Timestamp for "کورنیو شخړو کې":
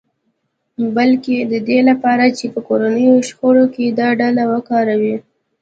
2.67-3.85